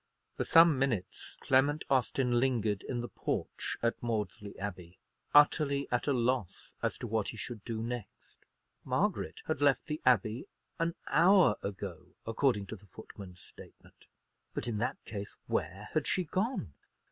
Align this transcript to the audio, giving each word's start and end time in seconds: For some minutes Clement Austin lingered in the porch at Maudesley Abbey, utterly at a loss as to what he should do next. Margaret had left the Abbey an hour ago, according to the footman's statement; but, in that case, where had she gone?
For 0.33 0.45
some 0.45 0.79
minutes 0.79 1.37
Clement 1.41 1.85
Austin 1.87 2.39
lingered 2.39 2.81
in 2.81 3.01
the 3.01 3.07
porch 3.07 3.77
at 3.83 4.01
Maudesley 4.01 4.57
Abbey, 4.57 4.97
utterly 5.31 5.87
at 5.91 6.07
a 6.07 6.11
loss 6.11 6.73
as 6.81 6.97
to 6.97 7.05
what 7.05 7.27
he 7.27 7.37
should 7.37 7.63
do 7.63 7.83
next. 7.83 8.37
Margaret 8.83 9.43
had 9.45 9.61
left 9.61 9.85
the 9.85 10.01
Abbey 10.03 10.47
an 10.79 10.95
hour 11.07 11.55
ago, 11.61 12.15
according 12.25 12.65
to 12.65 12.75
the 12.75 12.87
footman's 12.87 13.41
statement; 13.41 14.07
but, 14.55 14.67
in 14.67 14.79
that 14.79 14.97
case, 15.05 15.35
where 15.45 15.89
had 15.93 16.07
she 16.07 16.23
gone? 16.23 16.73